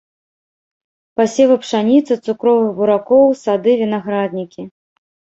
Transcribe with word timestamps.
Пасевы 1.19 1.57
пшаніцы, 1.63 2.13
цукровых 2.29 2.71
буракоў, 2.79 3.23
сады, 3.43 3.71
вінаграднікі. 3.83 4.61